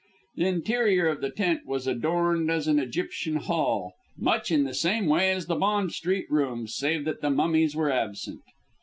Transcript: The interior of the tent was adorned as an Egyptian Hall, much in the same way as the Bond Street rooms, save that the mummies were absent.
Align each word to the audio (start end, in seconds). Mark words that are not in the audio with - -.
The 0.35 0.47
interior 0.47 1.05
of 1.09 1.21
the 1.21 1.29
tent 1.29 1.67
was 1.67 1.85
adorned 1.85 2.49
as 2.49 2.67
an 2.67 2.79
Egyptian 2.79 3.35
Hall, 3.35 3.93
much 4.17 4.49
in 4.49 4.63
the 4.63 4.73
same 4.73 5.05
way 5.05 5.31
as 5.31 5.45
the 5.45 5.53
Bond 5.55 5.91
Street 5.91 6.25
rooms, 6.31 6.73
save 6.75 7.05
that 7.05 7.21
the 7.21 7.29
mummies 7.29 7.75
were 7.75 7.91
absent. 7.91 8.41